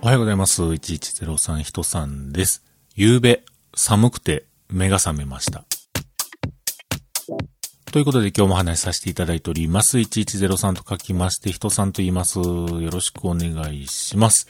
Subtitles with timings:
[0.00, 0.62] おはようございます。
[0.62, 2.62] 1103人さんです。
[2.94, 3.42] 夕べ、
[3.74, 5.64] 寒くて目が覚めました。
[7.90, 9.98] ということで今日も話しさせていただいております。
[9.98, 12.38] 1103と書きまして、人さんと言います。
[12.38, 14.46] よろしくお願いします。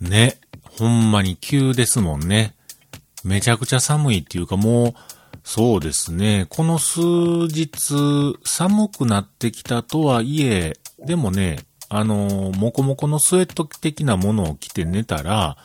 [0.00, 2.56] ね、ほんまに急ですもんね。
[3.24, 4.94] めちゃくちゃ寒いっていうかもう、
[5.44, 6.46] そうですね。
[6.48, 15.56] この数日、寒くなってきたとはいえ、でもね、あの、もこもこのスウェット的なものを着て寝たら、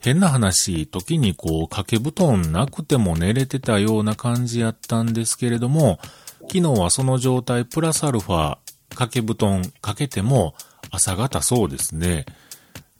[0.00, 5.98] 変な話、時にこう、掛け布団なくても寝れてたような感じやったんですけれども、
[6.42, 8.58] 昨日はその状態プラスアルファ、
[8.90, 10.54] 掛け布団かけても
[10.90, 12.26] 朝方そうですね、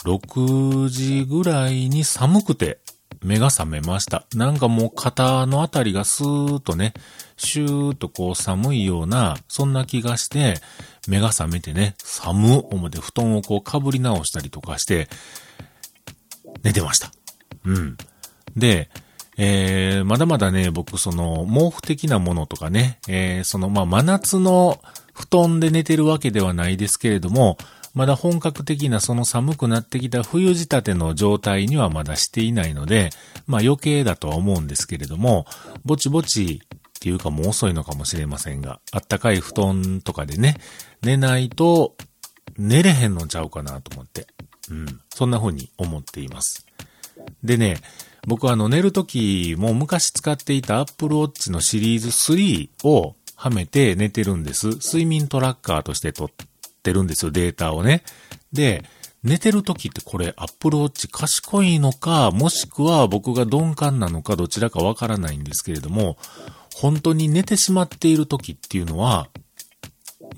[0.04, 2.78] 6時ぐらいに寒くて
[3.22, 4.26] 目が覚めました。
[4.34, 6.94] なんかもう肩のあたりがスーッとね、
[7.36, 10.60] シューッとこう寒いような、そんな気がして、
[11.08, 15.08] 目が覚めてね、寒思って布団をこう被り直したりとかして、
[16.62, 17.10] 寝てました。
[17.64, 17.96] うん。
[18.56, 18.90] で、
[19.36, 24.80] えー、まだまだね、僕、その、毛布的なものとかね、えー、その、まあ、真夏の
[25.14, 27.56] 布団で寝てるわけではないですけれども、
[27.94, 33.10] まだ本格的なその寒くなってきた冬仕立ての状態にはまだしていないので、
[33.46, 35.46] まあ余計だとは思うんですけれども、
[35.84, 36.60] ぼちぼち
[36.98, 40.56] っていうかもう遅いのかもしれませんが、あったかい布団とかでね、
[41.02, 41.94] 寝ないと
[42.56, 44.26] 寝れへんのちゃうかなと思って、
[44.68, 46.66] うん、そんな風に思っています。
[47.44, 47.78] でね、
[48.26, 54.70] 僕はあの寝るときも昔使っていた Apple Watch のシリーズ3をはめて寝てるんです。
[54.70, 56.30] 睡眠トラッカーとして撮っ
[56.82, 58.02] てるんですよ、データをね。
[58.52, 58.84] で、
[59.22, 66.18] 寝てる時ってこれ Apple Watch 賢いのか、もしくは僕が鈍感なのかどちらかわからないんですけれども、
[66.80, 69.28] 本当に寝てしまっている時っていうのは、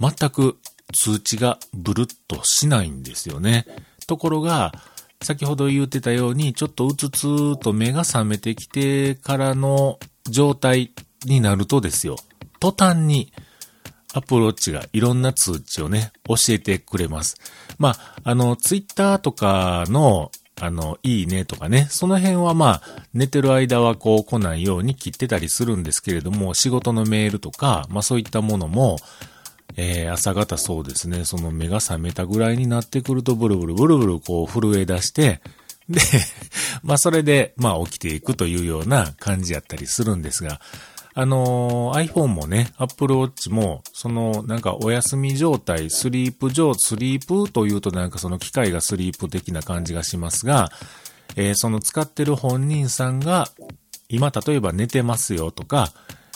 [0.01, 0.57] 全く
[0.95, 3.67] 通知がブルッとしないんですよね。
[4.07, 4.73] ところが、
[5.23, 9.99] 先ほど言ってたように、ちょっとうつつと目が覚めてきてからの
[10.31, 10.93] 状態
[11.27, 12.17] になるとですよ、
[12.59, 13.35] 途端に
[14.15, 17.37] アプローチがいろんな通知をね、教えてくれます。
[17.79, 22.83] まあ、あの、ツイッターとかの、あの、いいねとかね、その辺はまあ、
[23.15, 28.97] 寝てる間はこう来ないように切ってたりするんですけれども、仕事のメールとか、まあそういったものも、
[29.77, 35.41] えー、朝方そうですね、その目が覚めたぐらいになってくると、ブルブルブルブルこう震え出して、
[35.89, 36.01] で、
[36.83, 40.61] まあそれで、まあ起きていくというような感じやったりするんですが、
[41.21, 50.71] あのー、iPhone もね、Apple Watch も、その、なんかお休み状態、スリープ状、スリープというとなんかその機械がスリープ的な感じがしますが、
[51.37, 53.49] えー、その使ってる本人さんが、
[54.09, 55.93] 今例えば寝てますよとか、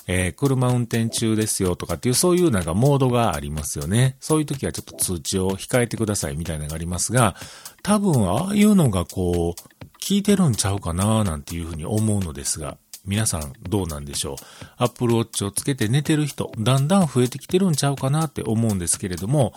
[0.07, 4.19] えー、車運転中ですよとかっていう、そういうなんかモードがありますよね。
[4.21, 7.37] そういう時はちょっと通知を控えてくださいみたいなのがありますが、
[7.83, 14.37] 多分ああいうのがこう、聞いてるんちゃうかななんていうふうに思うのですが、皆さんどうなんでしょう
[14.79, 19.53] ？Apple Watch をつけて寝てる人、だんだん増えてきてるんちゃうかなって思うんですけれども、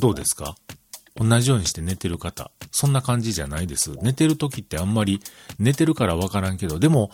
[0.00, 0.56] どうですか？
[1.16, 3.90] 同じようにして寝てる方、そんな感じじゃないです。
[4.02, 5.20] 寝てる時ってあんまり
[5.58, 7.10] 寝てるからわからんけど、でも、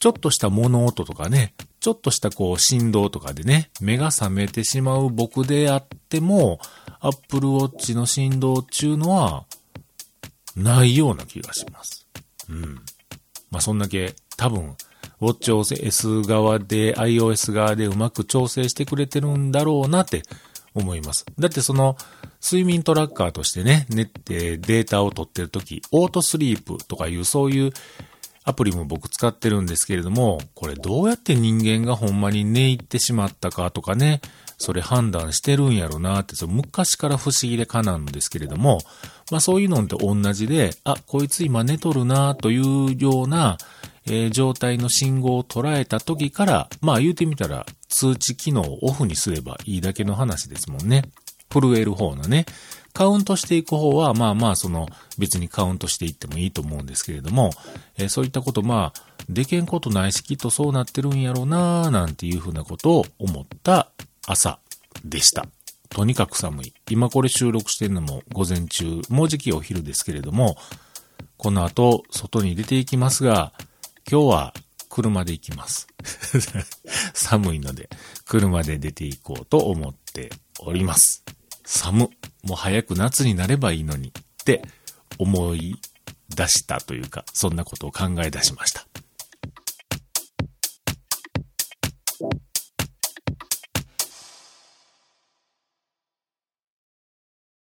[0.00, 6.58] ちょっとした物音とかね、ちょっとしたこう振動とかでね、目が覚めてしまう僕であっても、
[7.00, 9.44] Apple Watch の振動っていうのは、
[10.56, 12.06] ないような気がします。
[12.48, 12.74] うん。
[13.50, 14.76] まあ、そんだけ多分
[15.24, 20.22] ウォッチ OS 側で、iOS 側でうまく調整してくれてるんだろうなって
[20.74, 21.24] 思います。
[21.38, 21.96] だってその、
[22.42, 27.72] 睡眠トラッカーとしてね、寝てデータを取ってるとき、オートスリープとかいうそういう
[28.44, 34.20] アプリも僕使ってるんですけれども、これどうやって人間がほんまに寝入ってしまったかとかね、
[34.58, 38.80] それ判断してるんやろなって、そ昔から不思議でかなんですけれども、
[39.30, 43.56] まあそういうのって同じで、あ、こいつ今寝とるなというような、
[44.06, 51.04] えー、状態の信号を捉えた時から、まあ言うてみたら通知機能をオフにすればいいだけの話ですもんね。
[51.50, 52.46] 震える方のね。
[52.92, 54.88] カウントしていく方は、まあまあ、その、
[55.18, 57.50] 別にカウントしていってもいいと思うんですけれども、
[57.98, 63.88] えー、そういったこと、まあ、でけんことないし、きっとそうなってるんやろうななんていうふうなことを思った
[64.26, 64.60] 朝
[65.04, 65.46] でした。
[65.88, 66.74] とにかく寒い。
[66.88, 70.56] 今これ収録してるのも午前中、もうじきお昼ですけれども、
[71.36, 73.52] この後、外に出ていきますが、
[74.10, 74.54] 今日は
[74.90, 75.86] 車で行きます。
[77.14, 77.88] 寒いので、
[78.26, 80.30] 車で出て行こうと思って
[80.60, 81.24] おります。
[81.64, 82.10] 寒。
[82.42, 84.12] もう早く夏になればいいのにっ
[84.44, 84.62] て
[85.18, 85.80] 思い
[86.28, 88.86] 出したというか、そんなことを考え出しました。